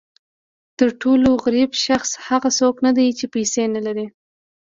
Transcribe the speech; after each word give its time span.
تر 0.77 0.89
ټولو 1.01 1.29
غریب 1.43 1.71
شخص 1.85 2.09
هغه 2.27 2.49
څوک 2.59 2.75
نه 2.85 2.91
دی 2.97 3.07
چې 3.17 3.25
پیسې 3.35 3.63
نه 3.75 3.81
لري. 3.85 4.07